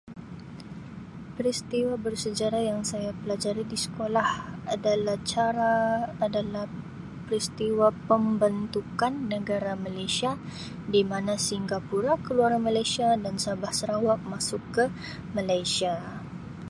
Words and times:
Peristiwa 1.37 1.93
bersejarah 2.05 2.61
yang 2.73 2.81
saya 2.91 3.11
pelajari 3.21 3.61
di 3.71 3.77
sekolah 3.85 4.29
adalah 4.75 5.15
cara 5.31 5.75
adalah 6.25 6.65
peristiwa 7.29 7.87
pembentukan 8.09 9.13
negara 9.33 9.73
Malaysia 9.85 10.31
di 10.93 11.01
mana 11.11 11.33
Singapura 11.47 12.13
keluar 12.25 12.53
Malaysia 12.67 13.07
dan 13.23 13.35
Sabah 13.45 13.69
Sarawak 13.79 14.19
masuk 14.33 14.63
ke 14.75 14.85
Malaysia. 15.37 15.93